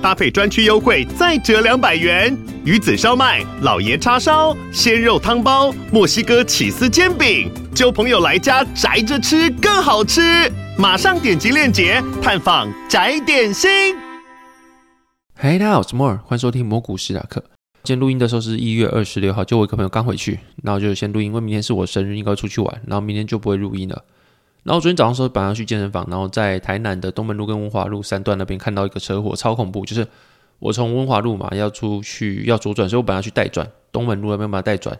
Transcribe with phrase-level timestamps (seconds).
[0.00, 2.36] 搭配专区优惠再折两百元。
[2.64, 10.50] 鱼子烧麦、老爷叉烧、鲜肉汤包、墨西哥起司煎饼，揪朋友来家宅着吃更好吃。
[10.78, 13.68] 马上点击链接探访宅点心。
[15.34, 17.42] 嗨，大家好，我是摩尔，欢迎收听蘑菇史塔克。
[17.82, 24.04] 今天录音的时候是一月二十六号，就我一个朋友刚回去，然后就先录音，因为明天是我生日，应该出去玩，然后明天就不会录音了。
[24.62, 29.84] 然后昨天早上时候本来要去健身房，然后在台南的东门路跟文华路三段那边看到一个车祸，超恐怖。
[29.84, 30.06] 就是
[30.58, 34.98] 我从文华路嘛要出去要左转，所以我本来要去带转东门路那边把它带转，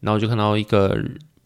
[0.00, 0.98] 然后就看到一个。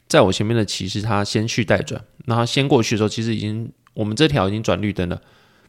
[0.08, 5.18] 在我前面的骑士，他先去带转，然后先过去的时候，其实已经我们这条已经转绿灯了，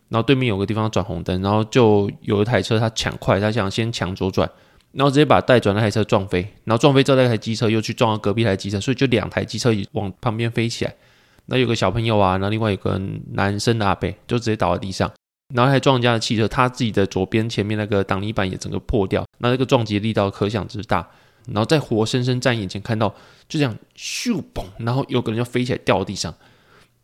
[0.09, 4.49] 然后对面有个地方转红灯，然后就有一台车他抢快，他想先抢左转，
[4.91, 10.93] 然后直接把带转那台车撞飞，然后撞飞之后那台机车又去撞到隔壁台机车，所以就两台机车往旁边飞起来，
[11.45, 12.99] 那有个小朋友啊，然后另外有个
[13.33, 15.11] 男生的阿伯就直接倒在地上，
[15.53, 21.07] 然后还撞人家的汽车，他自己的左边前面那个挡泥板也整个破掉，那这个撞击力道可想之大。
[21.47, 23.09] 然后在活生生在眼前看到，
[23.49, 26.33] 就这样咻嘣，然后有个人就飞起来掉到地上，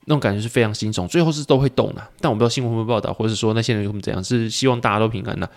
[0.05, 1.05] 那种感觉是非常惊悚。
[1.09, 5.49] 最后是都会动的，但我不知道新闻会不会报道，或者是说那些人会怎样，是希望大家都平安的。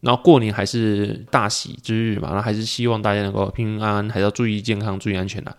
[0.00, 5.54] 然后过年还是大喜之日嘛，然后还是希望大家能够平平安安，还是要注意健康、注意安全的。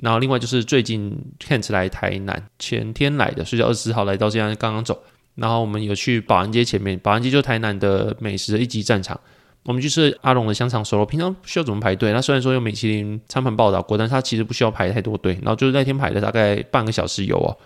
[0.00, 5.02] 然后另外就是最近 Kent 来台南，前天来的，所以二十四号来到这样刚刚走。
[5.34, 9.18] 然后我们有去保安街前面，保安街就是台南的美食的一级战场。
[9.64, 12.12] 我们去吃阿龙的香肠熟肉，平常不需要怎么排队。
[12.12, 15.34] 那虽然说有米其林餐盘报道过，但是它其实不需要排太多队。
[15.42, 17.56] 然后就是那天排了大概半个小时有哦。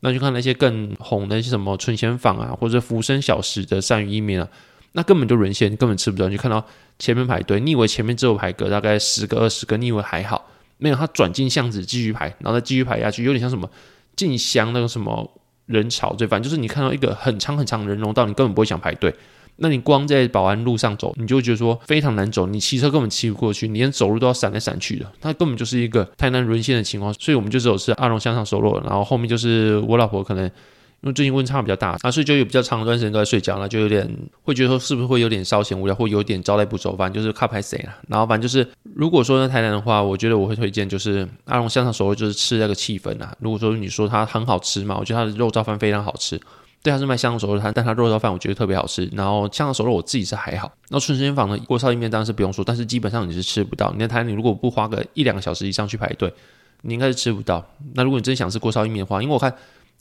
[0.00, 4.48] 那就看那些更红的，一些什么春贤坊啊，或者福生小食的鳝鱼意面啊，
[4.92, 6.28] 那根本就沦陷，根本吃不到。
[6.28, 6.66] 你就看到
[6.98, 10.50] 前面排队，你以为前面只有排个大概十个二十个，你以为还好，
[10.82, 13.70] 没有，他转进巷子继续排，然后再继续排下去，有点像什么
[14.16, 15.30] 进香那个什么
[15.66, 19.14] 人潮，对，反正就是你看到一个很长很长的人龙道，你根本不会想排队。
[19.56, 27.12] 那你光在保安路上走，你就会觉得说非常难走，你骑车根本骑不过去，你连走路都要闪来闪去的，它根本就是一个太难沦陷的情况。
[27.14, 30.50] 所以我们就只有吃阿龙香肠熟肉，然后后面就是我老婆可能
[31.02, 34.08] 因为最近温差比较大啊，所以就有比较长一段时间都在睡觉，那就有点
[34.42, 37.92] 会觉得说是不是会有点稍显无聊，或有点招待不周，反正就是卡拍谁了。
[38.06, 43.36] 然后反正就是如果说在台南的话，我觉得我会推荐就是阿龙香肠熟肉，就是吃那个气氛啊。
[43.40, 46.40] 如果说你说它很好吃嘛，我觉得它的肉燥饭非常好吃。
[46.84, 49.08] 对，它是卖香肠熟肉，他但它肉燥饭我觉得特别好吃。
[49.12, 50.72] 然后香肠熟肉我自己是还好。
[50.88, 53.92] 那春生坊的锅烧意面当然是不用说，但是基本上你是吃不到。
[53.92, 56.32] 你在台南，你如果不花个一两个小时以上去排队，
[56.82, 57.64] 你应该是吃不到。
[57.94, 59.52] 那如果你真想吃锅烧意面的话，因为我看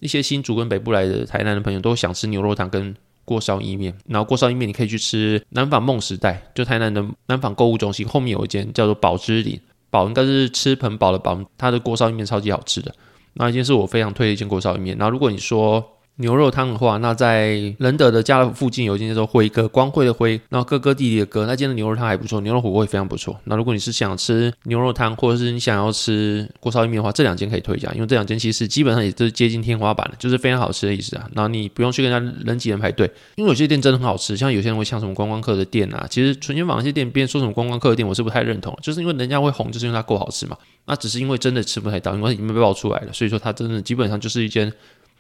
[0.01, 3.93] 一些新竹跟北部来的台南的朋友都想吃牛肉汤跟锅烧意面。
[4.07, 9.57] 然后锅烧意面你可以去吃南纺梦时代，就台南的南纺购物中心后面有一间叫做宝芝林，
[9.89, 12.93] 宝应该是吃盆宝的宝，它的锅烧意面超级好吃的。
[13.33, 14.97] 那一间是我非常推的一间锅烧意面。
[14.97, 15.81] 然后如果你说
[16.21, 23.37] 牛肉汤的话，那在仁德的家乐福附近有一间叫做辉哥，光辉的辉，然后哥哥弟弟的哥，那间的牛肉汤还不错，牛肉火锅也非常不错。
[23.43, 31.27] 那如果你是想吃牛肉汤，或者是你想要吃锅烧意面的话，这两间可以推荐，因为这两间其实基本上也是接近天花板的，就是非常好吃的意思啊。
[31.33, 40.55] 然后你不用去跟人家人挤人排队，因为有些店真的很好吃，像有些人会像什么观光客的店啊，其实春节坊那些店边说什么观光客的店，我是不太认同，就是因为人家会红，就是因为它够好吃嘛。
[40.85, 44.71] 那只是因为真的吃不太到，因为已经被爆出来了，所以说它真的基本上就是一间。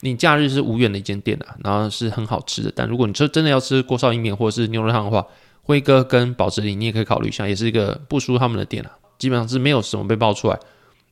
[0.01, 2.71] 你假日是无缘的一间店啊，然后是很好吃的。
[2.75, 5.25] 但如果你说真的要吃锅烧意面或者是牛肉汤的话，
[5.63, 8.91] 辉哥跟宝芝林你也可以考虑一下，也是一个不输他们的店啊。
[9.19, 10.59] 基本上是没有什么被爆出来，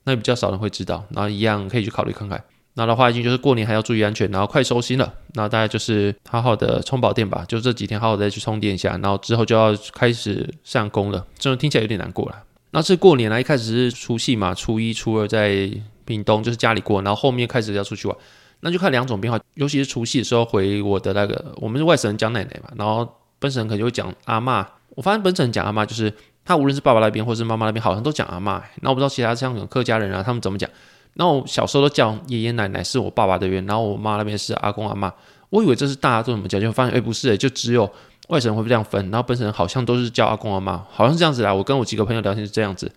[0.04, 1.04] 那比较少人会知道。
[1.10, 2.42] 然后一样可以去考虑看看。
[2.74, 5.12] 那的话，已经就是过年还要注意安全，然后快收心了。
[5.34, 11.24] 那大概就是好好的充饱电吧，就这几天好好再去充电一下，然后之后就要开始上工了。
[11.38, 12.42] 这种听起来有点难过了。
[12.72, 15.70] 那是过年呢，一开始是除夕嘛，初一、初二在
[16.04, 18.16] 屏东就是家里过，然后后面开始要出去玩。
[18.60, 23.08] 那就看两种变化，尤其是除夕的时候回我的那个，我们是外省人讲奶奶嘛，然后
[23.38, 24.64] 本省人可能就会讲阿嬷。
[24.90, 26.12] 我发现本省人讲阿嬷，就是
[26.44, 28.60] 他无论是爸爸那边或是妈妈那边，好像都讲阿嬷。
[28.82, 30.68] 那我不知道其他像客家人啊，他们怎么讲。
[31.14, 35.10] 那我小时候都叫爷爷奶奶是我爸爸的边，然后我妈那边是阿公阿嬷。
[35.48, 37.90] 我以为这是大家都怎么讲，就发现哎不是哎，就只有
[38.28, 41.52] 外省人会这样分，然后本省人好像都是叫阿公阿嬷，好像是这样子啦。
[41.52, 42.90] 我跟我几个朋友聊天是这样子，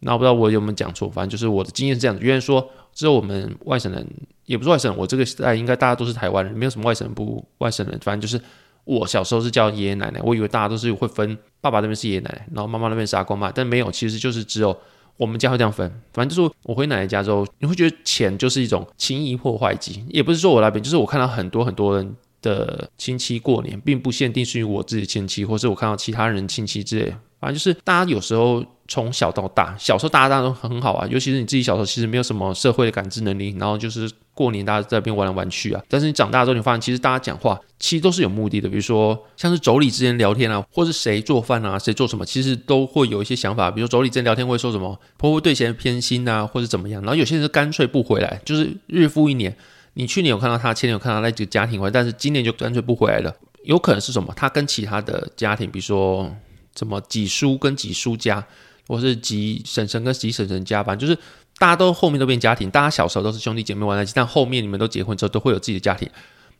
[0.00, 2.22] 那我不知道我有没有讲错，反正就是我的经验是这样子。
[2.22, 4.04] 原来说只有我们外省人。
[4.46, 7.98] 也不是外省人，我这个时代应该大家都是台湾人，没有什么外省人不外省人。
[8.00, 8.40] 反正就是
[8.84, 14.78] 我小时候是叫爷爷奶奶，我以为大家都是会分爸爸那边是爷爷奶奶，然后妈妈那边是阿公嘛，但没有，其实就是只有
[15.16, 22.14] 我们家会这样分，反正就是我回奶奶家之后，你会觉得钱就是一种轻易破坏机，也不是说我那边，就是我看到很多很多人
[22.46, 27.12] 的亲戚过年，并不限定是于我自己亲戚，或是我看到其他人亲戚之类。
[27.38, 35.82] 反正就是大家有时候从小到大，小时候大家大家都很好啊，尤其是你自己小时候其实没有什么社会的感知能力，然后就是过年大家在那边玩来玩去啊。
[35.86, 43.70] 但是你长大之后，你发现其实大家讲话其实都是有目的的，比如说像是妯娌之间聊天啊，或是谁做饭啊，谁做什么，其实都会有一些想法。
[43.70, 47.02] 比如说妯娌之间聊天会说什么婆婆对谁偏心啊，或者怎么样。
[47.02, 49.54] 然后有些人是干脆不回来，就是日复一年。
[49.96, 53.36] 你去年有看到他，前年有看到那几个家庭回来，但是今年就干脆不回来了。
[53.64, 54.32] 有可能是什么？
[54.36, 56.32] 他跟其他的家庭，比如说。
[56.78, 58.46] 什么几叔跟几叔家，
[58.86, 61.18] 或是几婶婶跟几婶婶家，反正就是
[61.56, 62.70] 大家都后面都变家庭。
[62.70, 66.06] 大家小时候都是兄弟姐妹玩在一起，但后面你们都结婚之后，都会有自己的家庭。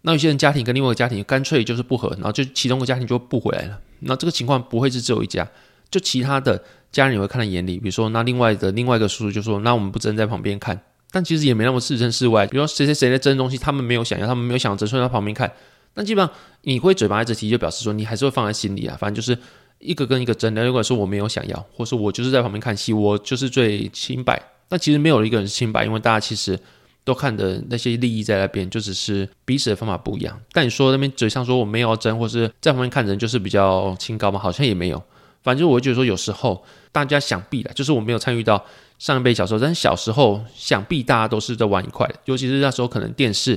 [0.01, 3.79] 那有些人家庭跟另外一个家庭干脆就是不和，然后就其中一个家庭就不回来了。
[4.01, 5.47] 那这个情况不会是只有一家，
[5.91, 7.79] 就其他的家人也会看在眼里。
[7.79, 10.81] 比如说，那另外的另外一个叔叔就说：“那我们不争在旁边看。”
[11.17, 12.47] 但其实也没那么置身事外。
[12.47, 15.51] 比如说谁谁谁在争东西，他们没有想要，他们没有想要争，所以在旁边看。
[15.95, 18.95] 但基本上你会嘴巴一直提，就表示说你还是会放在心里啊。
[19.01, 19.39] 反正就是。
[19.79, 24.43] 一个跟一个争的，如果说我没有想要，或是我就是在旁边看戏，我就是最清白。
[24.71, 26.59] 那其实没有一个人是清白，因为大家其实
[27.05, 30.41] 都看的那些利益在那边，就只是彼此的方法不一样。
[30.53, 35.01] 但你说那边嘴上说我没有争，或是在旁边看人就是比较清高嘛，好像也没有。
[35.47, 36.61] 反正我就觉得说有时候
[36.91, 38.65] 大家想必的，就是我没有参与到
[38.99, 43.55] 上一辈小时候，但小时候想必大家都是在玩一块，尤其是那时候可能电视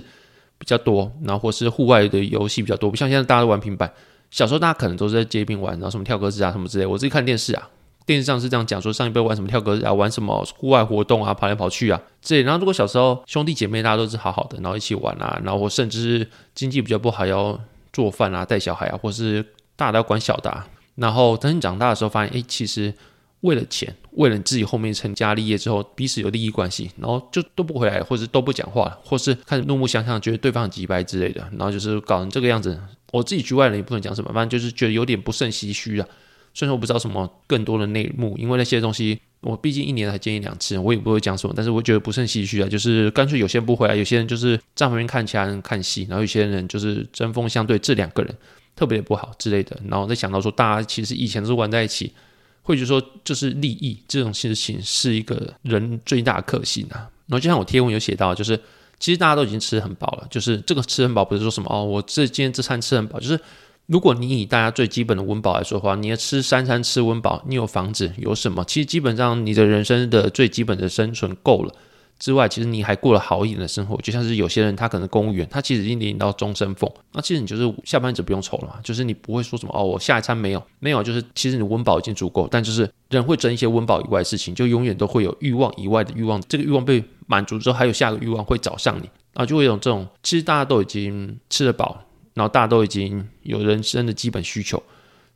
[0.59, 3.91] 比较多，然后或是户外的游戏比较多，不像现在大家都玩平板。
[4.29, 6.85] 小时候大家可能都是在街边玩，然后什么跳格子啊什么之类。
[6.85, 7.67] 我自己看电视啊，
[8.05, 12.43] 电视上是这样讲说，上一辈玩什么跳格子啊，玩什么户外活动啊，跑来跑去啊这类。
[12.43, 17.59] 然后如果小时候兄弟姐妹大家都是好好的，然后一起玩啊，然后甚至是经济比较不好要
[17.91, 19.43] 做饭啊、带小孩啊，或是
[19.75, 20.67] 大的要管小的啊。
[20.99, 22.93] 然后等你长大的时候发现，哎，其实
[23.41, 32.79] 为了钱，为了你自己后面成家立业之后彼此有利益关系，然后就都不回来，或者都不讲话了，或是开始怒目相向，觉得对方很机掰之类的，然后就是搞成这个样子。
[33.11, 36.07] 我自己局外人也不能讲什么，反正就是觉得有点不胜唏嘘啊。
[36.53, 41.53] 虽然我不知道什么更多的内幕，因为那些东西我毕竟一年才见一两次，我也不会讲什么。
[41.55, 48.35] 但是我觉得不胜唏嘘啊，就是干脆有些人不回来，有些人就是站旁边看其他人看戏，然后有些人就是针锋相对，这两个人
[48.75, 49.79] 特别不好之类的。
[49.87, 52.13] 然后再想到说，大家其实以前都是玩在一起，
[52.61, 57.09] 会觉得说就是利益这种事情是一个人最大的克星啊。
[57.27, 58.59] 然后就像我贴文有写到，就是。
[59.01, 63.39] 其实大家都已经吃很饱了，就是这个吃很饱不是说什么哦，我这今天这餐吃很饱，就是
[63.85, 68.61] 如果你以大家最基本的温饱来说的话，你要吃三餐吃温饱，你有房子有什么？
[68.65, 71.73] 其实基本上你的人生的最基本的生存够了。
[72.19, 94.83] 之外，其实你还过了好一点的生活，就像是有些人他可能公务员，他其实已经领到终身俸，那其实你就是下半辈不用愁了嘛，就是你不会说什么哦，我下一餐没有没有，就是其实你温饱已经足够，但就是人会争一些温饱以外的事情，就永远都会有欲望以外的欲望，这个欲望被满足之后，还有下个欲望会找上你，啊就会有这种，其实大家都已经吃得饱，然后大家都已经有人生的基本需求，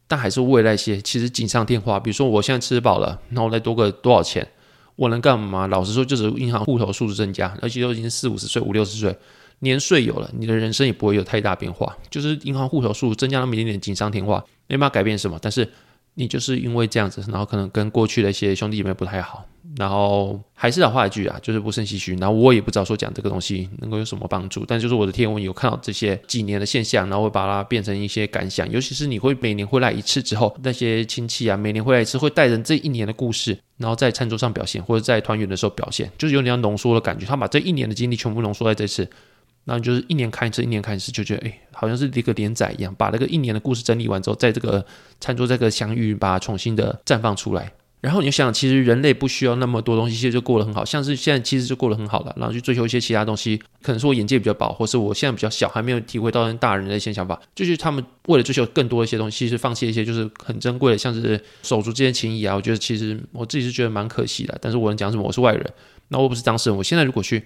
[0.06, 4.46] 但还是为那些其实锦上添花，比如说我现在吃饱了，然后再多个多少钱。
[4.95, 5.68] 我能干嘛？
[5.68, 9.18] 老实说，就是银行户头数字增加，而且都已经四五十岁、五六十岁，
[9.60, 11.95] 年岁有了，你的人生也不会有太大变化。
[12.10, 15.40] 就是银行户头数增加那么一点点，锦上添花，没办法改变什么。
[15.42, 15.68] 但是
[16.13, 19.45] 你就是因为这样子，然后可能跟过去的一些兄弟姐妹不太好。
[19.75, 22.16] 然后还是老话一句啊，就是不胜唏嘘。
[22.18, 28.70] 然后我也不知道说讲这个东西能够有什么帮助，但就是我的天文有看到这些几年的现象，然后会把它变成一些感想。
[28.70, 37.25] 尤其是你会每年回来一次之后，那些亲戚啊，每年回来一次会带着这一年的故事，然后在餐桌上表现，或者在团圆的时候表现，就是有点要浓缩的感觉。
[37.25, 39.10] 他把这一年的经历全部浓缩在这次，
[39.65, 44.86] 然后就是一年看一次，一年看一次，就觉得哎，好像是一个连载一样，把那个一年的故事整理完之后，在这个
[45.20, 47.72] 餐桌这个相遇，把它重新的绽放出来。
[48.03, 52.36] 然后你就想，其实人类不需要那么多东西，其实就过得很好，像是现在其实就过得很好了。
[52.38, 57.41] 然后去追求一些其他东西，可能是我眼界比较薄，或是我现在比较小，还没有体会到大人的一些想法。
[57.55, 62.53] 就是他们为了追求更多一些东西，其实放弃一些就是很珍贵的，像是手足之间情谊啊。
[62.53, 64.57] 我觉得其实我自己是觉得蛮可惜的。
[64.62, 65.24] 但是我能讲什么？
[65.24, 65.65] 我是外人，
[66.10, 66.77] 那我不是当事人。
[66.77, 67.41] 我现在如果去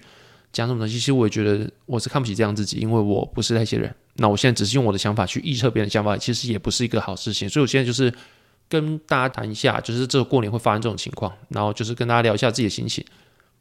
[0.52, 3.94] 讲什么东西，其实我也觉得我是看不起这样自己，因为我不是那些人。
[4.16, 7.48] 那我现在只是用我的想法去预测别人的想法，其实也不是一个好事情。
[7.48, 8.12] 所以我现在就是。
[8.68, 13.04] 跟大家谈一下，就是这个过年会发生这种情况，然后就是跟大家聊一下自己的心情。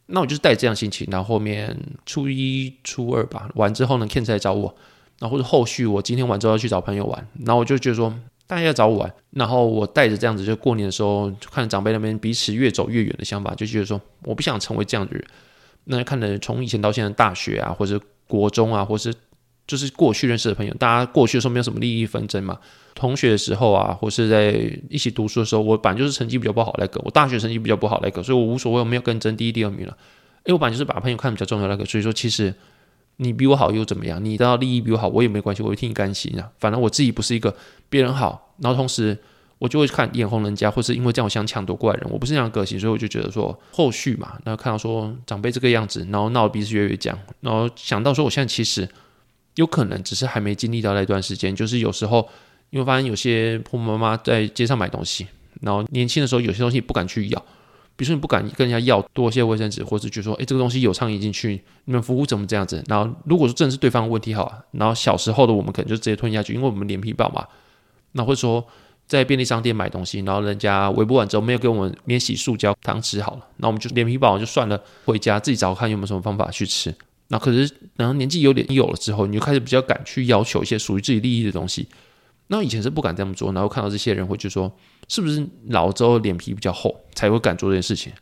[0.07, 4.73] 那我就是带这样心情，然后后面初一、初二吧，完之后呢，Ken 来找我，
[5.19, 8.13] 然后或者后续我今天完之后要去找朋友玩，然后我就觉得说
[8.47, 15.25] 大家要找我玩，然后我带着这样子，就过年的时候就看长辈那边彼此越走越远的想法，就觉得说我不想成为这样的人。
[15.89, 19.13] 那看着从以前到现在大学啊，或者国中啊，或是
[19.67, 22.57] 就是过去认识的朋友，大家过去的时候没有什么利益纷争嘛。
[22.95, 24.53] 同学的时候啊，或是在
[24.89, 29.95] 一起读书的时候，我本来就是成绩比较不好那个，我大学成绩比较不好那个，所以我无所谓，我没有跟争第一、第二名了。
[30.45, 32.55] 因为我本来就是把朋友看比较重要那个，所以说其实
[33.17, 34.23] 你比我好又怎么样？
[34.23, 36.49] 你得到利益比我好，我也没关系，我会替你甘心啊。
[36.59, 37.53] 反正我自己不是一个
[37.89, 39.15] 别人好，然后同时
[39.59, 48.87] 我就会看眼红人家，或是因为这样我想抢夺过来人，我不是那样个性，所以我就觉得说后续嘛，然后看到说长辈这个样子，然后闹得彼此越来越僵，然后想到说我现在其实
[49.57, 52.27] 有可能只是还没经历到那段时间，就是有时候。
[52.69, 55.25] 因为发现有些婆婆妈妈在街上买东西，
[55.61, 57.39] 然后年轻的时候有些东西不敢去要，
[57.95, 62.83] 比如说你不敢跟人家要多些卫生纸，或者就说，哎，这个东西有苍蝇进去，你们服务怎么这样子？
[62.89, 67.47] 然后如果说真的是对方的问题好啊，然后小时候的我们可能就直接吞下去，因为我们脸皮薄嘛。
[68.11, 68.67] 那或者说
[69.07, 76.93] 在便利商店买东西，然后人家微波完之后没有给我们免洗塑胶汤匙好了，那我们就脸皮薄就算了，回家自己找看有没有什么方法去吃。
[77.29, 81.87] 那可是然后年纪有点有了之后，你就开始比较敢去要求一些属于自己利益的东西。
[82.47, 84.71] 那以前是不敢这么做，然后看到这些人会就说，
[85.09, 88.13] 是不是老了之后脸皮比较厚才会敢做这件事情？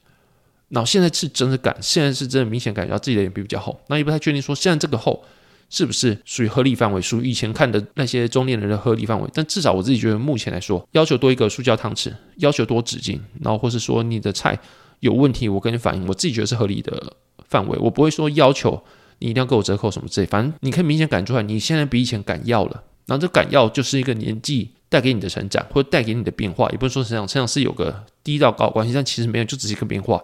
[0.70, 3.80] 然后现在是真的敢，现在是真的明显感觉到自己的脸皮比较厚。
[3.88, 5.24] 那也不太确定说现在这个厚
[5.70, 9.30] 是不是属于合理范围，属于以前看的那些中年人的合理范围。
[9.32, 14.60] 但至少我自己觉得目前来说，要求多一个塑胶汤匙，要求多纸巾，然后或是说你的菜
[15.02, 17.14] 有问题，我跟你反映，我自己觉得是合理的
[17.48, 17.78] 范围。
[17.80, 18.84] 我不会说要求
[19.20, 22.84] 你一定要给我折扣什么之类，反正你可以明显感觉出来，你现在比以前敢要了。
[23.06, 30.22] 然后这敢要就是一个年纪带给你的成长，或者带给你的变化，也不是说成长，成长是有个低到高关系，但其实没有，就只是一个变化。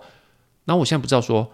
[0.66, 1.52] 那我现在不知道说，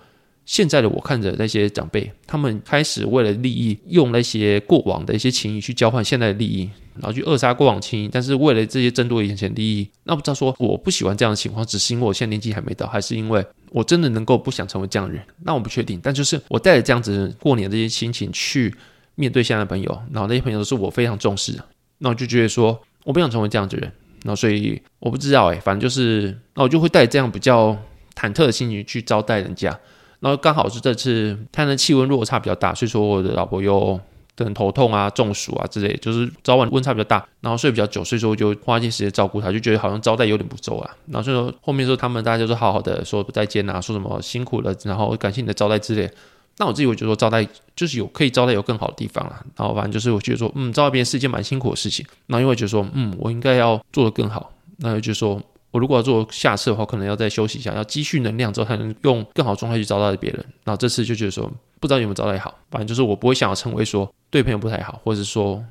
[0.47, 15.23] 现在的我看着那些长辈，他们开始为了利益，用那些过往的一些情谊去交换现在的利益，然后去扼杀过往情谊，但是为了这些争夺眼前利益，那不知道说我不喜欢这样的情况，只是因为我现在年纪还没到，还是因为我真的能够不想成为这样的人？
[15.43, 18.73] 那我不确定，但就是我带着这样子过年的这些心情去。
[19.19, 21.65] 面对现在的朋友，然后那些朋友都是我非常重视的，
[21.97, 27.75] 那我就觉得说，我不想成为这样的人，那所以我不知道哎，反正就是，那我就会带这样比较
[28.15, 29.75] 忐忑的心情去招待人家，
[30.19, 30.67] 然后刚好。
[30.69, 33.99] 是这次他的气温落差比较大，所以说我的老婆又
[34.35, 39.89] 等头痛啊、中暑啊之类，就是早晚温差比较大，然后睡比较久，所以说我就花一些时间照顾她，就觉得好。
[39.89, 42.71] 像招待有点不周啊，然后所以说后面说他们大家就说好。
[42.71, 42.81] 好。
[42.81, 46.09] 的说再见啊，说什么辛苦了，然后感谢你的招待之类。
[46.57, 48.87] 那我自己会觉得说招待就是有可以招待有更好。
[48.87, 52.05] 的地方啦，然后反正就是我觉得说，嗯，招待别人是一件蛮辛苦的事情。
[52.27, 54.51] 然后因为觉得说，嗯，我应该要做得更好。
[54.77, 60.45] 那就说我如果要做下次的话，可能要再休息一下，要积蓄能量之后才能用更好状态去招待别人。
[60.63, 65.63] 然后这次就觉得说，不知道有没有招待好，反正就是我不会想要成为说对朋友不太好，或者说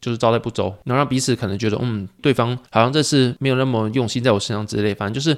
[0.00, 4.94] 就是招待不周，能让彼此可能觉得，嗯，对方好像这次没有那么用心在我身上之类。
[4.94, 5.36] 反正就是。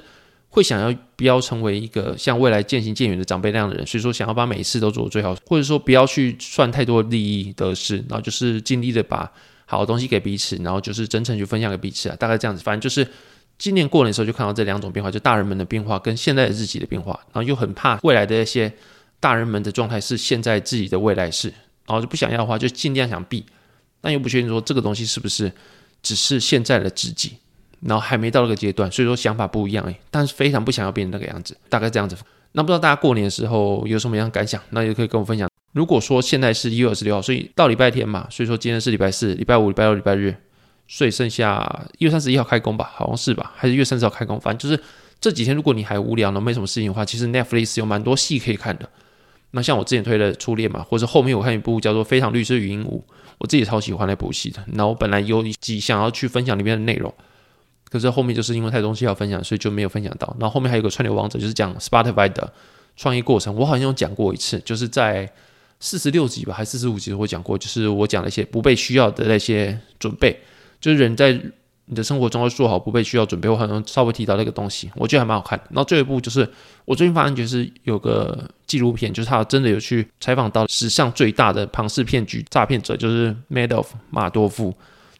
[0.53, 9.31] 会想要不要成为一个像未来渐行渐远的长辈那样的人，所以说想要把每一次都做最好，或者说不要去算太多利益得失，然后就是尽力的把
[9.65, 12.61] 好的东西给彼此，然后就是真诚去分享给彼此啊，大概这样子。
[12.61, 13.09] 反正就是
[13.61, 18.73] 今年过年的时候就看到这两种变化，就大人们的变化跟现在的自己的变化，然后又很怕未来的一些
[19.19, 21.49] 大人们的状态是现在自己的未来式，
[21.85, 23.45] 然后就不想要的话就尽量想避，
[24.01, 25.51] 但又不确定说这个东西是不是
[26.01, 27.33] 只是现在的自己。
[27.81, 32.15] 然后还没到那个阶段，所以说想法不一样诶，但是非常不想要变成那个样子，大概这样子。
[32.51, 34.61] 那不知道大家过年的时候有什么样的感想？
[34.69, 35.49] 那也可以跟我分享。
[35.71, 40.35] 如果说现在是一月二十六号，所以到礼拜天嘛，所以说今天是礼拜四、礼拜五、礼拜六、礼拜日，
[40.93, 43.53] 所以剩下一月三十一号开工吧，好像是吧？
[43.55, 44.37] 还是一月三十号开工？
[44.37, 44.83] 反正就是
[45.21, 48.89] 这几天，如果你还无聊呢，没什么事情的话，其实 Netflix 有蛮多戏可以看的。
[49.51, 52.89] 那像我之前推的《初恋》嘛，或者后面我看一部叫做《非常律师禹英禑》，
[53.37, 54.61] 我自己超喜欢那部戏的。
[54.73, 57.13] 那我本来有几想要去分享里面的内容。
[57.89, 60.35] 可是后面就是因为太多东西要分享，所以就没有分享到。
[60.41, 62.51] 然后后面还有个串流王者，就是讲 Spotify 的
[62.97, 63.55] 创业过程。
[63.55, 65.31] 我好像有讲过一次，就是在
[65.79, 70.39] 四十六集吧，还是四十五集我讲过，就是我讲了一些不被需要的那些准备，
[70.81, 71.31] 就是人在
[71.85, 73.47] 你的生活中要做好不被需要准备。
[73.47, 75.65] 我好像稍微提到那个东西，我觉得还蛮好看的。
[75.69, 76.49] 然后最后一部就是
[76.83, 84.73] 我最近发现，就是有个纪录片，就是他真的有去采访到史上最大的庞氏骗局诈骗者，就是 Madoff 马多夫。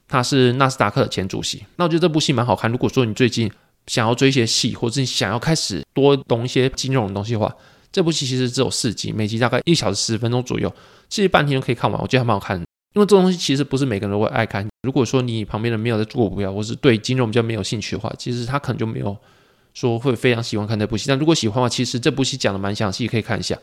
[0.08, 2.70] 他是纳斯达克的前主席，那我觉得这部戏蛮好看。
[2.70, 3.50] 如果说你最近
[3.88, 7.56] 想要追一些戏，或者你想要开始多懂一些金融的东西的话，
[7.94, 10.70] 这部戏其实只有四集，每集大概一小时十分钟左右，
[11.08, 12.02] 其实半天就可以看完。
[12.02, 14.68] 我觉得还蛮好看的，因为这东西其实不是每个人都会爱看。
[14.84, 19.16] 如果说你旁边人没有在做股票，或是对金融比较没有兴趣的话，其实他可能就没有
[19.74, 21.06] 说会非常喜欢看这部戏。
[21.08, 23.58] 但如果喜欢的话，其实这部戏讲的蛮详细，可以看一下。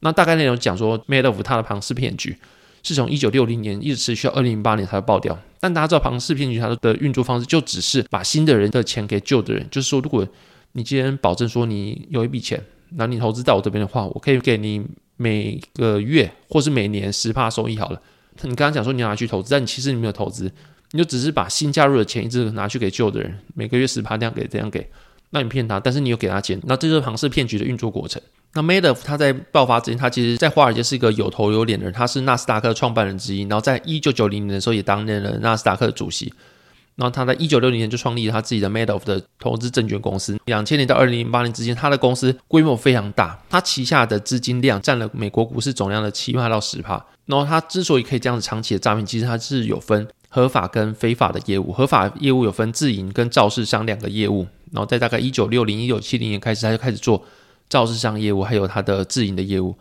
[0.00, 2.36] 那大概内容讲说，Madoff 他的庞氏骗局。
[2.82, 5.36] 是从一九六零年一直持续到二零零八年才会爆掉。
[5.58, 10.24] 但大家知道庞氏骗局它的运作方式就只是把新的人的钱给旧的人，就是说，如果
[10.70, 18.00] 你今天保证说你有一笔钱，那你投资在我这边的话，我可以给你每个月或是每年十帕收益好了。
[18.42, 20.50] 你刚刚讲说你要拿去投资，但你其实你没有投资，
[20.92, 24.88] 你就只是把新加入的钱一直拿去给旧的人，每个月十趴这样给这样给，
[25.30, 28.20] 那你骗他，但是你有给他钱，那这就是庞氏骗局的运作过程。
[28.54, 36.32] 那 Madoff 他在爆发之前，他其实在华尔街是一个有头有脸的人，他是纳斯达克创办人之一，然后在一九九零年的时候也担任了纳斯达克的主席。
[36.96, 40.38] 然后他在一九六零年就创立了他自己的 Madoff 的投资证券公司。
[40.46, 47.04] 两千年到二零零八年之间，他的公司规模非常大，他旗下的资金量占了美国股市总量的七趴到十趴。
[47.26, 51.70] 然后他之所以可以这样子长期的诈骗，其实他是有分合法跟非法的业务。
[51.70, 54.46] 合法业务有分自营跟造市商两个业务。
[54.72, 57.22] 然后在大概一九六零一九七零年开始，他就开始做
[57.68, 59.76] 造市商业务，还有他的自营的业务。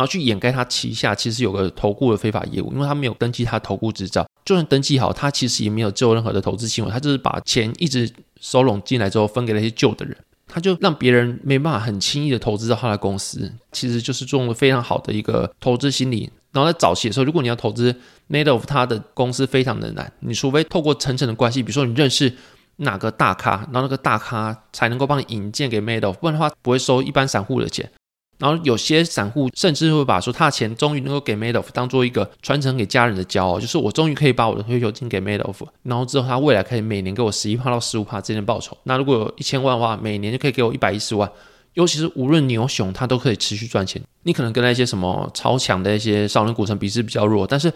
[0.00, 4.26] 然后去掩盖他旗下其实有个投顾的非法业务，因为他没有登记他投顾执照。
[4.46, 10.16] 就算登记好，他其实也没有做任何的投资行为，他就是把钱一直收拢进来之后分给那些旧的人，
[10.48, 16.30] 他就让别人没办法很轻易的投资到他的公司，其实就是做了非常好的一个投资心理。
[16.50, 17.94] 然后在早期的时候，如果你要投资
[18.30, 22.34] Madoff 他的公司非常的难，你除非透过层层的关系，比如说你认识
[22.76, 27.92] 哪个大咖，然后那个大咖才能够帮你引荐给 Madoff，不然的话不会收一般散户的钱。
[28.40, 38.74] 然后有些散户甚至会把说他的钱终于能够给 Madoff 当做一个传承给家人的骄傲，就是我终于可以把我的退休金给 Madoff，然后之后他未来可以每年给我十一趴到十五趴之间的报酬。
[38.84, 41.30] 那如果有一千万的话，每年就可以给我一百一十万。
[41.74, 44.02] 尤其是无论牛熊，他都可以持续赚钱。
[44.22, 47.70] 你可能跟那些什么超强的一些少年股神比是比较弱，但是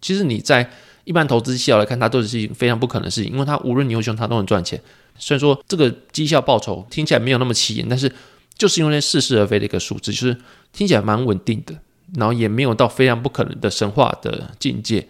[0.00, 0.68] 其实你在
[1.04, 4.80] 一般投资绩效来看，它都是一件非常不可能的事情，因为它无论牛熊，它都能赚钱。
[5.18, 8.10] 虽然说这个绩效报酬听起来没有那么起眼，但是。
[8.60, 10.36] 就是因为那似是而非的一个数字，就是
[10.70, 11.74] 听起来蛮稳定的，
[12.14, 15.08] 然后也没有到非常不可能的神话的境界，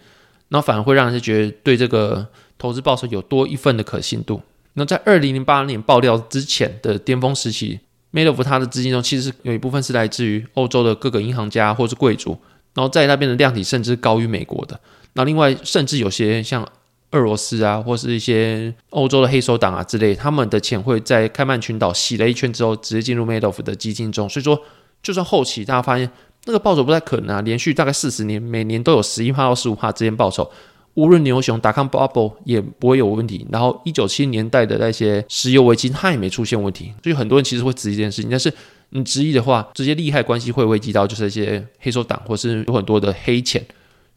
[0.51, 4.41] 然后反而会让人家觉得对这个投资报酬有多一份的可信度。
[4.75, 7.81] 那在二零零八年爆料之前的巅峰时期
[8.13, 12.39] ，Madoff 他的资金中其实有一部分是来自于欧洲的各个银行家或是贵族，
[12.75, 14.79] 然后在那边的量体甚至高于美国的。
[15.15, 16.65] 那另外甚至有些像。
[17.13, 24.29] 俄罗斯啊，或是一些欧洲的黑手党啊之类，他们的钱会在开曼群岛洗了一圈之后，直接进入 Madoff 的基金中。
[24.29, 24.61] 所以说，
[25.03, 26.09] 就算后期大家发现
[26.45, 30.49] 那个报酬不太可能啊，连续大概四十年，每年都有十一趴到十五趴之间报酬，
[30.95, 33.45] 无论牛熊达康 bubble 也不会有问题。
[33.51, 36.93] 然后一九七零年代的那些石油危机，它也没出现问题。
[37.03, 38.53] 所以很多人其实会质疑这件事情，但是
[38.91, 43.65] 你质疑的话，直接利害关系会危及到就是一些黑手党，或是有很多的黑钱。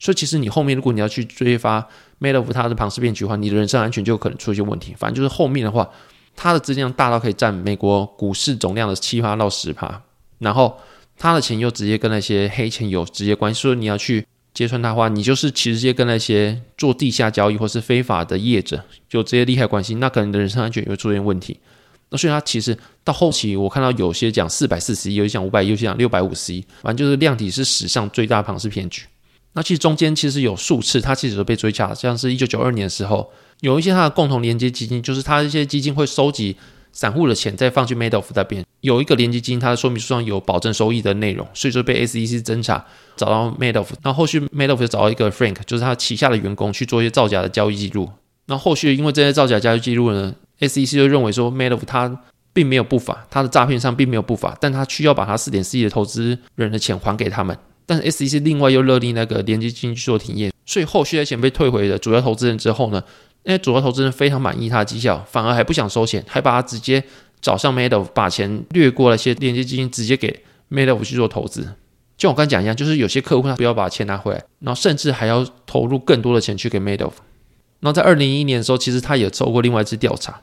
[0.03, 1.87] 所以其实你后面如果你要去追发
[2.19, 4.93] Madoff 他的庞氏骗局的话，你的人身安全就可能出现问题。
[4.97, 5.89] 反正就是后面的话，
[6.35, 10.01] 他的资金量大到可以占美国股市总量的七趴到十趴，
[10.39, 10.77] 然后
[11.17, 13.61] 他的钱又直接跟那些黑钱有直接关系。
[13.61, 21.57] 所以你要去揭穿他的话，你就是其实直接跟那些做地下交易或是非法的业者有直接利害关系，那可能你的人身安全也会出现问题。
[22.09, 29.03] 那所以他其实到后期，我看到有些讲四百四十亿，有些讲五百亿，有些讲六百五十亿，反正就是量体是史上最大庞氏骗局。
[29.53, 36.57] 那其实中间其实有数次，他其实都被追加，像是一九九二年的时候，有一些他的共同连接基金，就是他一些基金会收集
[36.91, 38.65] 散户的钱，再放去 Madoff 那边。
[38.81, 42.85] 有一个连接基金，它的说明书上有保证收益的内容，所以说被 SEC 侦查，
[43.15, 43.87] 找到 Madoff。
[44.01, 48.09] 然后后续 Madoff 就找到一个 Frank，就是他旗下的员工去做一些造假的交易记录。
[48.47, 52.19] 那后后续因为这些造假交易记录呢，SEC 就认为说 Madoff 他
[52.51, 57.57] 并没有不法，他的诈骗上并没有不法，但他需要把他四点四亿的投资人的钱还给他们。
[57.86, 63.04] 但是 SEC 另外又勒令那个连接基金去做停业，所以后续的钱被退回的主要投资人之后呢，
[63.43, 67.04] 那些主要投资人非常满意他的绩效，反而还不想收钱，还把他直接
[67.41, 71.67] 找上 Madoff，把钱掠过了些连接基金，直接给 Madoff 去做投资。
[72.15, 77.13] 就我刚讲一样，就是有些客户他不要把钱拿回来，然后甚至还要投入更多的钱去给 Madoff。
[77.82, 80.39] 然后在二零一一年的时候，其实他也做过另外一次调查。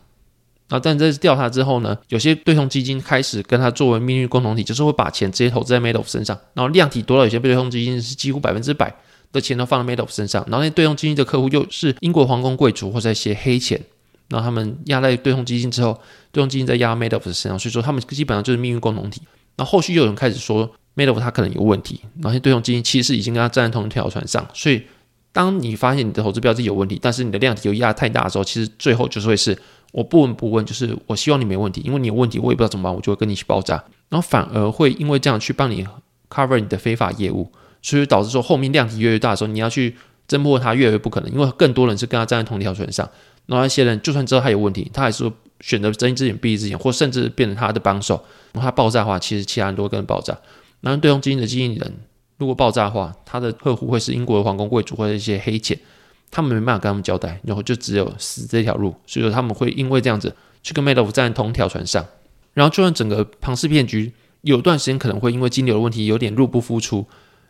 [0.71, 6.39] 然后，但在调查之后呢，有些对冲基金开始跟他作为命运共同体，就是会把钱直接投资在 Madoff 身上。
[6.55, 8.95] 然后量体多了，有些对冲基金是几乎百分之百
[9.33, 10.45] 的钱都放在 Madoff 身上。
[10.49, 13.81] 然后那对冲基金的客户又是英国皇宫贵族或者一些黑钱，
[14.29, 19.23] 然后他们压在对冲基金之后，对冲基金再压 Madoff 身上，所以说他们基本上就是命运共同体。
[19.57, 24.49] 然后后续又有人开始说 Madoff 他可能有问题，然后那些对冲基金其实已经跟他站在同一条船上。
[24.55, 24.83] 所以
[25.33, 29.59] 当你发现你的投资标的有问题，但是你的量体又压太大的时候，其实最后就是会是。
[29.93, 33.75] 我不闻不问，就是我希望你没问题，因为你有问题，我也不知道怎么办，我就会跟你一起爆炸，
[34.09, 35.85] 然后反而会因为这样去帮你
[36.29, 37.51] cover 你的非法业务，
[37.83, 39.97] 所以导致说后面量体越来越大的时候，你要去
[40.29, 43.05] 侦破它越来越不可能，因为更多人是跟他站在同一条船上，
[43.47, 48.15] 然后那些人就算知道他有问题，他还是选择睁一只眼闭一只眼，或甚至变成他的帮手，
[48.53, 50.39] 然后他爆炸的话，其实其他人都会跟着爆炸。
[50.83, 51.93] 然后对冲基金的经纪人
[52.41, 55.79] 如果爆炸的话，他的客户会是英国的皇宫贵族或者一些黑钱。
[56.33, 62.07] 他们没办法跟他们交代，然后就只有死这条路，所以说他们会因为这样子去跟 Madoff 站在同条船上，
[62.55, 66.99] 然后就算整个庞氏骗局有段时间可能会因为金流的问题有点入不敷出，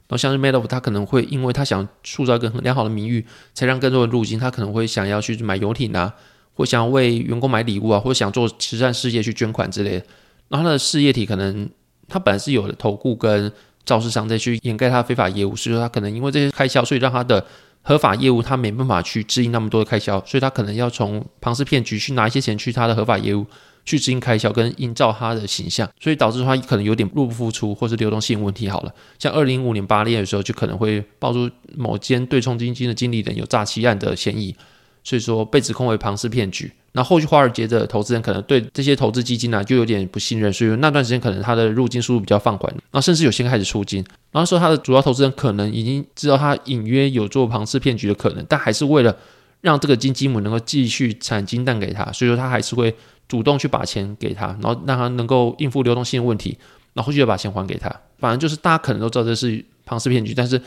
[0.08, 4.38] 然后像是 Madoff，他可能会因为他想塑造一个很良好的名誉，才让更多人入金。
[4.38, 6.14] 他可能会想要去买游艇啊，
[6.54, 10.06] 或想要为员工买礼物啊，或想做慈善事业去捐款之类的。
[10.48, 11.68] 然后他的事业体可能
[12.08, 13.52] 他本来是有的投顾跟
[13.90, 17.44] 肇事商再去掩盖他的非法业务，所以说他可能因为这些开销，所以让他的
[17.82, 23.44] 合法业务他没办法去支应那么多的开销，所以他可能要从庞氏骗局去拿一些钱去他的合法业务。
[23.82, 28.68] 去执行开销跟营造他的形象，所以导致他可能有点入不敷出，或是流动性问题。
[28.68, 34.54] 好了，像二零一五年八月的时候，就可能会爆出某间对冲基金的经理人有诈欺案的嫌疑，
[35.02, 36.70] 所以说被指控为庞氏骗局。
[36.92, 44.04] 那后续华尔街的投资人可能对这些投资基金呢、就有点不信任，所以说那段时间可能他的入金速度比较放缓，那甚至有些开始出金。
[44.32, 49.16] 然后说他的主要投资人可能已经知道他隐约有做庞氏骗局的可能，但还是为了
[49.60, 52.94] 让这个金鸡母能够继续产金蛋给他，所以说他还是会。
[53.30, 56.58] 主动去把钱给他，然后让他能够应付流动性的问题，
[56.94, 57.88] 然后后续又把钱还给他。
[58.18, 60.60] 反正就是大家可能都知道这是庞氏骗局，但是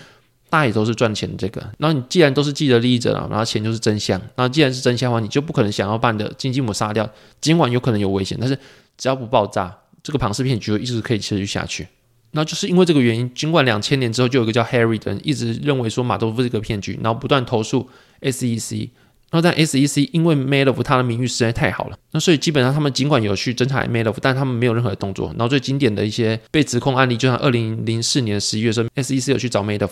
[0.54, 1.60] 大也都是赚钱的这个。
[1.80, 4.20] 然后你既然都是既得利益者了，然后钱就是真相。
[4.36, 7.10] 然后既然是真相的话，你就不可能想要把你的金鸡母杀掉，
[7.42, 8.56] 尽管有可能有危险，但是
[8.96, 11.88] 只要不爆炸，这个庞氏骗局就一直可以持续下去。
[12.32, 17.89] 那就是因为这个原因，尽管两千年之后就有一个叫 Harry 的人一直认为说马多夫是个骗局，然后不断投诉
[18.22, 18.89] SEC。
[19.32, 25.30] 然后在 SEC，因为 Madoff 他的名誉实在太好了，那所以基本上他们尽管有去侦查 m a d o f 但他们没有任何的动作。
[25.30, 29.89] 然后最经典的一些被指控案例，就像二零零四年十一月的时候，SEC 有去找 Madoff，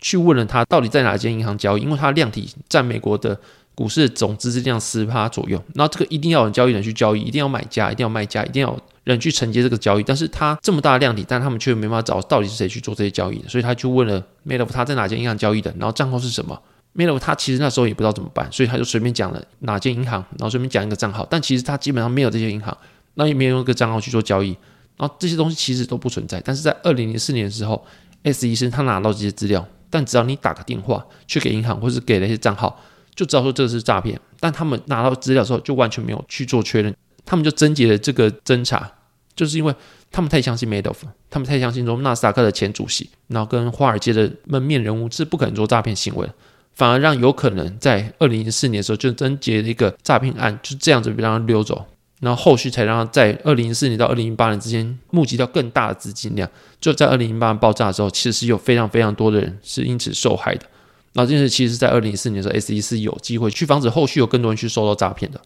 [0.00, 3.38] 去问了他到底在哪间银行交易，因为他的量体占美国的
[3.74, 5.62] 股市的总资资量十趴左右。
[5.74, 10.02] 然后这个一定要有交易人去交易，一定要买家，一定要卖家，一定要人去承接这个交易。
[10.02, 16.60] 但是他这么大的量体，但他们却没办法找到底是谁去做这些交易，所以他就问了 Madoff 他在哪间银行交易的，然后账号是什么。
[16.94, 22.76] Madoff 他其实那时候也不知道怎么办，所以他就随便讲了哪间银行，然后随便讲一个账号，但其实他基本上没有这些银行，
[23.14, 24.56] 那也没有用一个账号去做交易，
[24.96, 26.40] 然后这些东西其实都不存在。
[26.44, 27.84] 但是在二零零四年的时候
[28.22, 32.80] ，S 医生他拿到这些资料，但只要你打个电话去给银行或是给那些账号，
[33.14, 34.20] 就知道说这是诈骗。
[34.40, 36.92] 但他们拿到资料之后，就完全没有去做确认，
[37.24, 38.90] 他们就终结了这个侦查，
[39.36, 39.72] 就是因为
[40.10, 40.96] 他们太相信 Madoff，
[41.30, 46.28] 他们太相信说纳斯达克的前主席，然后跟华尔街的门面人物是不可能做诈骗行为。
[46.72, 51.86] 反而让有可能在二零一四年的时候就侦结了一个诈骗案，就这样子让他溜走，
[52.24, 56.48] 然后后续才让他在二零一四年到二零一八年之间募集到更大的资金量。
[56.80, 60.66] 就在二零一八年爆炸的时候，其实是有非常非常多的人是因此受害的。
[61.12, 65.40] 那这件事其实，在二零一四年的时候，S E 是有机会去防止后续有更多人去受到诈骗的。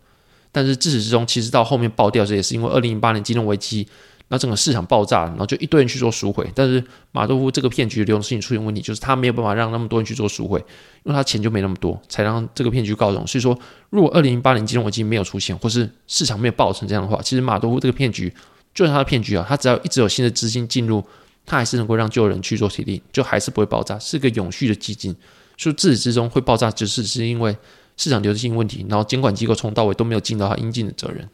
[0.50, 3.86] 但是自始至终，其实到后面爆掉，这也是因为二零一八年金融危机。
[4.28, 10.58] 那整个市场爆炸，然后就一堆人去做赎回，但是马多夫这个骗局流动性出现问题，就是他没有办法让那么多人去做赎回，
[11.04, 13.26] 因为他钱就没那么多，才让这个骗局告终。
[13.26, 13.58] 所以说，
[13.90, 18.32] 如果二零零八年金融危机没有出现，或是市场没有爆成这样的话，其实马多夫这个骗局
[18.74, 21.02] 就是他的骗局啊，他只要一直有新的资金进入，
[21.46, 25.16] 他还是能够让旧人去做提利，就还是不会爆炸，是个永续的基金。
[25.56, 27.56] 所以自始至终会爆炸，只是是因为
[27.96, 31.28] 市场流动性问题，然后监管机构从到尾都没有尽到他应尽的责任。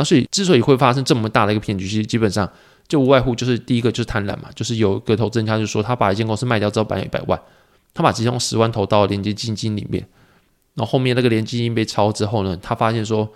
[0.00, 2.50] 那所以，之所以会发生这么大的一个骗局，其实基本上
[2.88, 7.38] 就无外乎就是第一个就是贪婪嘛，就是有个投资人家就说他把一间公司卖掉之后，本来一百万，
[7.92, 10.02] 他把其中十万投到连接基金里面，
[10.72, 13.30] 然后后面那个连接基金被抄之后呢，他发现说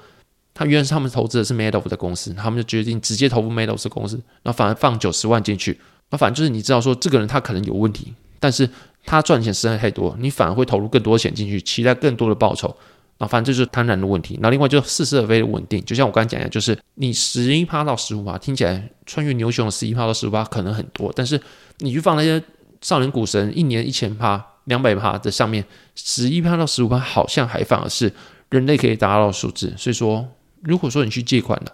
[0.55, 8.66] 他原来是他们投资的是 Madoff 的公司，他们就决定直接投入 Madoff 的公司，那反而放九十万进去，那反正就是你知道说这个人他可能有问题，但是
[9.05, 12.74] 他赚钱实在太多，你反而会投入更多钱进去，期待更多的报酬。
[13.18, 14.37] 啊，反正就是贪婪的问题。
[14.42, 21.40] 那另外就是似是而非的稳定，就像我刚才讲的，就是你十一趴到十五趴，听起来穿越牛熊十一趴到十五趴可能很多，但是
[21.79, 22.42] 你去放那些
[22.81, 28.12] 少年股神一年一千趴、两百趴的上面，十一趴到十五趴好像还反而是
[28.50, 29.72] 人类可以达到的数字。
[29.77, 30.29] 所以说，
[30.62, 31.72] 如果说你去借款了，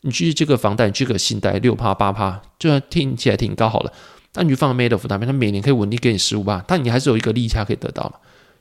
[0.00, 3.92] 你去这个房贷、你去个信贷六趴八趴，就算听起来挺高好了，
[4.32, 8.14] 但你去放 Madoff 那边，它每年可以稳定给你十五趴，但你还是有一个利差可以得到嘛。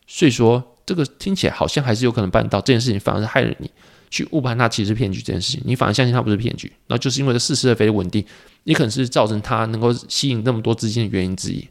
[0.05, 0.75] 所以说。
[0.89, 3.69] 这个听起来好像还是有可能办到这件事情，反而是害了你
[4.09, 8.25] 去误判他其实是骗局这件事情，你反而相信他不是骗局，那就是因为这似是而非的稳定，
[8.63, 11.67] 也可能是造成他能够吸引那么多资金的原因之一。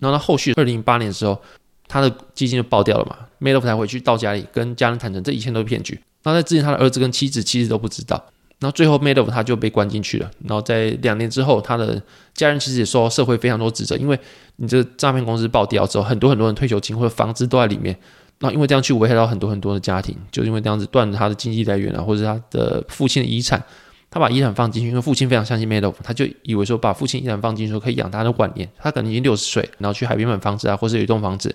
[0.00, 1.40] 然后他后续二零零八年的时候，
[1.86, 6.00] 他的基金就爆掉了嘛 Made Of 才回去到家里跟家人坦诚这一切都是骗局。
[6.24, 8.16] 那在之前，他的儿子跟妻子其实都不知道。
[8.58, 10.28] 然后最后 Madoff 他就被关进去了。
[10.40, 12.02] 然后在两年之后，他的
[12.34, 14.18] 家人其实也受到社会非常多指责，因为
[14.56, 17.96] 你这个诈骗公司爆掉之后，很多很多人退休金或者房子都在里面。
[18.38, 23.62] 那因为这样去危害到很多很多的家庭，就因为这样子断了他的经济来源啊，或者他的父亲的遗产，
[24.10, 31.54] 他把遗产放进去，因为父亲非常相信 Madoff，他就以为说把父亲遗产放进去说可以养他的晚年，他可能已经六十岁，然后去海边买房子啊，或者有一栋房子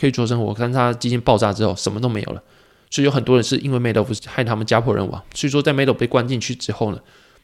[0.00, 2.40] 可以做生活，但是他基金爆炸之后什么都没有了，
[2.90, 6.98] 所以有很多人是因为 Madoff 害他们家破人亡，所以说在 Madoff 被关进去之后呢，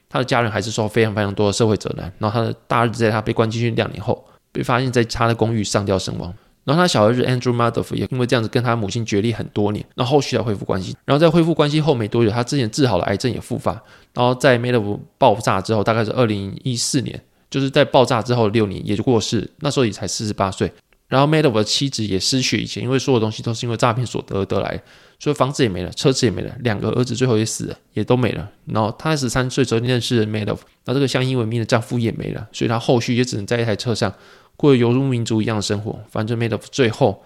[0.08, 4.24] 他的家人还是受非常非常多的社会责难，然后他的大儿子在他被关进去两年后。
[4.52, 6.32] 被发现在他的公寓上吊身亡。
[6.66, 10.96] 然后他小儿子 Andrew Madoff 也因为这样子跟他母亲决裂很多年，然后后续才恢复关系。
[11.04, 13.72] 然后在恢复关系后没多久，他之前治好了癌症也复发。
[14.12, 20.72] 然后在 Madoff 爆炸之后，大概是二零一四年，就是在爆炸之后六年也就过世，那时候也才四十八岁。
[21.08, 24.82] 然后 Madoff 的妻子也失去以前，因为所有东西都是因为诈骗所得而得来，
[25.20, 28.50] 所以房子也没了，车子也没了，两个儿子最后也死了，也都没了。
[28.64, 34.12] 然后他十三岁时候认识了 Madoff，那这个相依为命的丈夫也没了，所以他后续也只能在一台车上
[34.56, 35.98] 过犹如民族一样的生活。
[36.10, 37.22] 反正 Made of 最后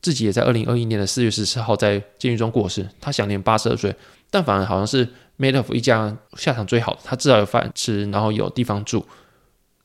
[0.00, 3.94] 自己也在二零二一年的四月十四号在监狱中过世，他享年八十二岁。
[4.30, 5.06] 但反而好像是
[5.38, 9.06] Made of 一家下场最好的，他至少有饭吃，然后有地方住。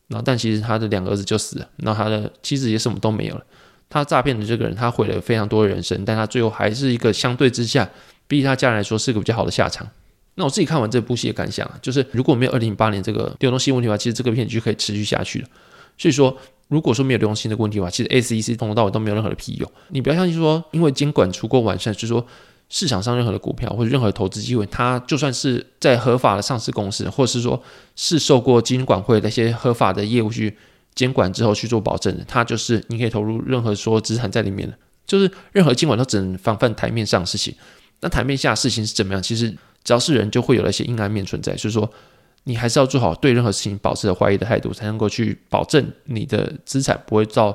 [0.08, 3.44] 然后，但其实他的两个儿子就死了，然后他的妻子也什么都没有了。
[3.90, 7.86] 他诈骗的这个人，他毁了非常多的人生，但他最后还是一个相对之下，
[8.26, 9.86] 比起他家人来说是个比较好的下场。
[10.36, 15.48] 那我自己看完这部戏的感想，就是如果没有二零零八年这个流动性问题的话，其实这个片就可以持续下去了。
[15.98, 16.34] 所以说，
[16.68, 19.70] 如果说没有流动性的问题的话，其实 SEC 从头到尾都没有任何的屁用。
[19.88, 22.26] 你不要相信说，因为监管足够完善，就是说。
[22.70, 27.58] 市场上任何的股票或者任何投资机会，它就算是在合法的上市公司，或者是说
[27.96, 30.54] 是受过金管会那些合法的业务去
[30.94, 34.76] 监管之后去做保证的，它就是你可以投入任何说资产在里面的，
[35.06, 37.54] 就是任何监管都只能防范台面上的事情。
[38.00, 39.22] 那台面下的事情是怎么样？
[39.22, 39.50] 其实
[39.82, 41.56] 只要是人，就会有那些阴暗面存在。
[41.56, 41.90] 所以说，
[42.48, 47.54] 你还是要做好对任何事情保持着怀疑的态度，才能够去保证你的资产不会遭。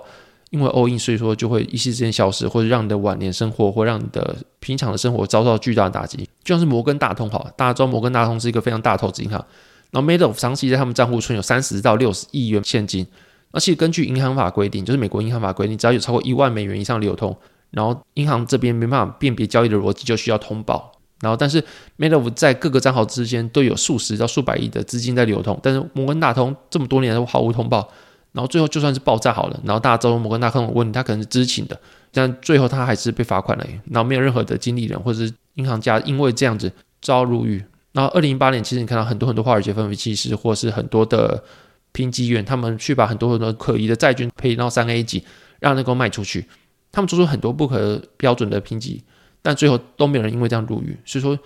[0.52, 6.18] 因为 all in，所以说就会一夕之间消失，或者让你的晚年生活，或让你的平常的生活遭到巨大的打击。
[6.44, 9.44] 就像是摩根大通，哈，大家知道摩根大通是一个非常大的投资银行，
[9.90, 13.08] 然后 Madoff 长期在他们账户存有三十到六十亿元现金。
[13.52, 17.36] 那其实根据银行法规定，就是美国银行法规定，只要有超过一万美元以上流通，
[17.72, 20.92] 然后银行这边没办法辨别交易的逻辑，就需要通报。
[21.24, 21.64] 然后，但是
[21.98, 27.90] ，Made of 在各个账号之间都有数十到数百亿的资金在流通，但是摩根大通这么多年都毫无通报。
[28.34, 31.80] 然后最后就算是爆炸好了，然后大家知道摩根大通有问，他可能是知情的，
[32.12, 33.66] 但最后他还是被罚款了。
[33.86, 37.64] 然后没有任何的经理人或者是银行家因为这样子遭入狱。
[37.92, 41.44] 然后二零一八年，其实你看到很多很多华尔街分析师或是很多的
[41.92, 45.24] 评级员，他们去把很多很多可疑的债券赔到三 A 级，
[45.60, 46.48] 让能够卖出去。
[46.92, 49.04] 他们做出很多不可标准的评级，
[49.44, 50.98] 但最后都没有人因为这样入狱。
[51.06, 51.38] 所以说，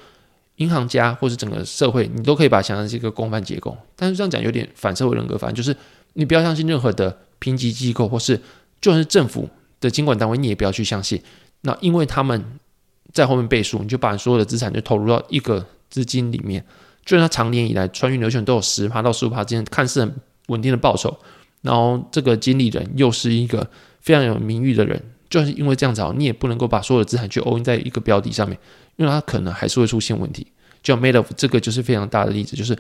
[0.55, 3.77] 银行家或是整个社会，你都可以把它想象是一个共犯结构。
[3.97, 5.75] 但是这样讲有点反社会人格，反正就是。
[6.13, 8.35] 你不要相信任何的评级机构，或是
[8.81, 9.47] 就算是政府
[9.79, 11.21] 的监管单位，你也不要去相信。
[11.61, 12.43] 那因为他们
[13.13, 16.65] 在后面背书，你就把所有的资产就投入到一个资金里面，
[17.05, 20.15] 就算他长年以来穿越牛熊都有十趴到十五趴之间，看似很
[20.47, 21.15] 稳定的报酬。
[21.61, 23.69] 然后这个经理人又是一个
[24.01, 28.57] 非常有名誉的人，就是因为这样子好，你也不能够把所有的资产去 all in 在一个标的上面，
[28.95, 30.47] 因为它可能还是会出现问题。
[30.81, 32.77] 就 made of 这个就是非常大的例子，就是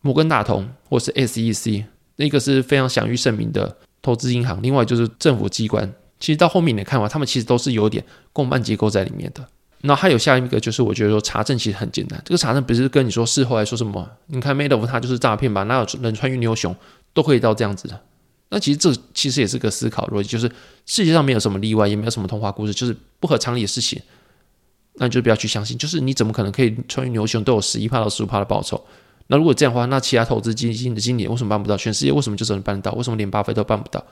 [0.00, 1.84] 摩根大通或是 SEC。
[2.16, 5.90] 那个是非常享誉盛名的投资银行，另外就是政府机关。
[6.18, 9.42] 其实到后面你看完，他们其实都是有点共办结构在里面的。
[9.80, 12.20] 那还有下一个就是，我觉得说查证其实很简单。
[12.22, 15.62] 这个查证不是跟你说事后来说什么，你看 Madoff 他就是诈骗吧？
[15.62, 16.76] 哪有人穿越牛熊
[17.14, 17.98] 都可以到这样子的？
[18.50, 20.50] 那其实这其实也是个思考逻辑，就是
[20.84, 24.00] 世界上没有什么例外，也没有什么童话故事，就是不合常理的事情，
[24.94, 25.78] 那你就不要去相信。
[25.78, 28.84] 就是你怎么可能可以穿越牛熊都有十一趴到十五趴的报酬？
[29.28, 31.76] 那如果这样的话，那其他投资基金的经理为什么办不到？
[31.76, 32.92] 全世界为什么就只能办得到？
[32.96, 34.04] 为什么连巴菲特都办不到？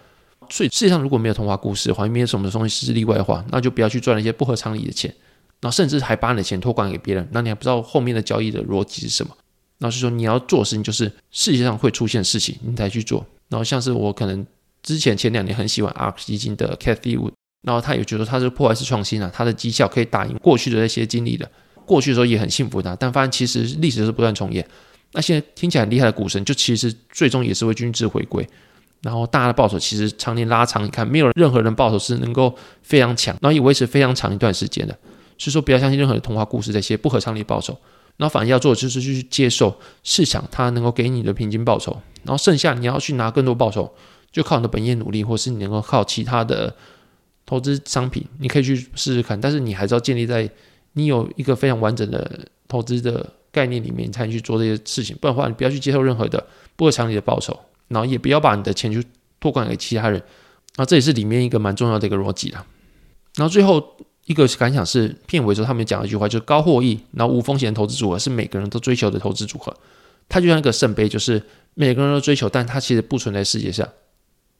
[0.48, 5.12] 所以世界上如果没有童话故事的话，没有什么东西是例外的话，那就不要去赚那些不合常理的钱，
[5.60, 9.36] 然后甚至还把你的钱托管给别人，那你还不知道后面的交易的逻辑是什么？
[9.78, 13.26] 那是说你要做的事情就是世界上会出现的事情，你才去做。
[13.48, 14.46] 然后像是我可能
[14.82, 17.32] 之前前两年很喜欢 ARK 基金的 Cathie Wood，
[17.62, 21.50] 然后他也觉得他是破坏式创新啊，他的绩效可以打赢过去的那些经理的，
[21.84, 24.66] 过去的时候也很幸福的，但发现其实历史是不断重演。
[25.12, 28.46] 那现在听起来很厉害的股神，就其实最终也是会均值回归，
[29.00, 34.96] 然后大家的报酬其实常年拉长，你看没有任何人报酬是能够非常强，然后也维持非常长一段时间的。
[35.38, 37.78] 所以说不要相信任何的童话故事这些不合常理报酬，
[38.18, 43.90] 然后反而要做的就是去接受市场它能够给你的平均报酬，然后剩下你要去拿更多报酬，
[44.30, 46.76] 就靠你的本业努力，或是你能够靠其他的
[47.46, 50.50] 投资商品，你可以去试试看，但是你还是要建立在
[50.92, 53.34] 你有一个非常完整的投资的。
[53.50, 59.02] 概念里面，才能去做这些事情，不然的话，你不要去接受任何的不合常理的报酬，然后也不要把你的钱去
[59.40, 60.20] 托管给其他人，
[60.76, 62.66] 然后这也是里面一个蛮重要的一个逻辑啦。
[63.36, 63.96] 然后最后
[64.28, 69.74] 一个感想是，片尾时候他们讲了一句话，就是高获益，然后无风险投资组合是每个人都追求的投资组合。
[70.28, 73.88] 它就像一个圣杯，就是每个人都追求，但它其实不存在世界上。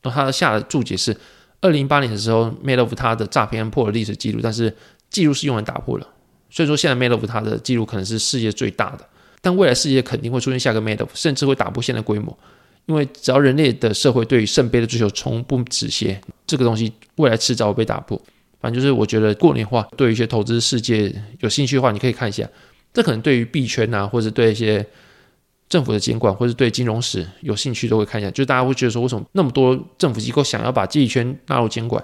[0.00, 1.14] 然后他下的注解是，
[1.60, 4.74] 二零一八年的时候，Madoff 他的诈骗破了历史记录，但是
[5.10, 6.06] 记录是用来打破了。
[6.48, 9.06] 所以说，现在 Madoff 它的记录可能是世界最大的，
[9.42, 12.34] 但未来世界肯定会出现下个 Made of，甚至会打破现在规模，
[12.86, 18.18] 因为只要人类的社会对于圣杯的追求从不止歇，这个东西未来迟早会被打破。
[18.60, 22.48] 反正就是我觉得过年话对于一些投资世界有兴趣的话，你可以看一下。
[22.92, 24.84] 这可能对于币圈啊，或者对一些
[25.68, 28.30] 政府的监管，或者对金融史有兴趣，都会看一下。
[28.30, 32.02] 就大家会觉得说，为什么那么多政府机构想要把这一圈纳入监管？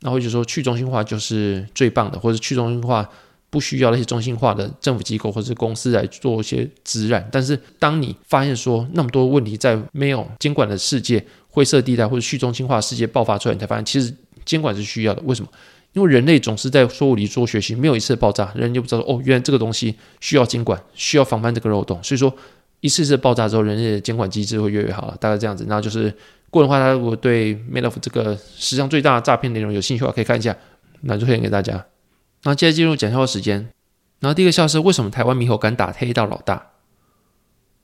[0.00, 3.08] 然后会觉得说，去中心化就是最棒的，或者去中心化
[3.50, 7.26] 不需要那些中心化的政府机构或者公司来做一些滋染。
[7.32, 15.22] 但是当你发现说那么多问题在没有监管的世界、灰色地带或者去中心化世界爆发出来，你才发现其实监管是需要的。
[15.22, 15.48] 为什么？
[15.92, 21.98] 因为人类总是在错误里做学习，没有一次爆炸，人就不知道哦，原来这个东西需要监管，需要防范这个漏洞。
[22.02, 22.32] 所以说，
[22.80, 25.64] 一次次爆炸之后，人类的监管机制会越来越好了，大概这样子。
[25.66, 26.14] 那就是
[26.50, 30.56] 过年话，大家如果对 Made of 这个史上最大的诈骗内容有兴趣的话，可以看一下，
[31.00, 31.86] 那就推荐给大家。
[32.44, 33.70] 那接着进入讲笑话时间。
[34.20, 36.70] 然后第一个笑话是为什么台湾猕猴敢打黑道老大？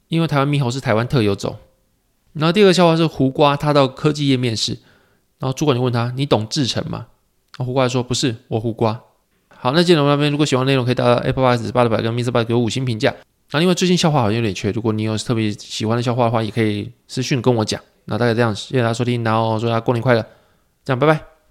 [0.09, 1.57] 因为台湾猕猴是台湾特有种。
[2.35, 4.79] 然后第二个笑话是胡瓜他到科技业面试，
[5.39, 7.07] 然后主管就问他：“你懂制程吗？”
[7.59, 9.01] 胡瓜说：“不是，我胡瓜。”
[9.55, 13.15] 好，那今天我们那边，如果喜欢内容，可以到 Apple p o d c a s 八六百跟 MixerBox 给我五星评价。
[13.53, 17.81] 那因为最近笑话好像有点缺，如果你有特别喜欢的笑话的话，也可以私信跟我讲。
[18.07, 20.27] 那大概这样，谢谢大家收听，然后祝大家过年快乐，
[20.85, 21.34] 这样拜拜。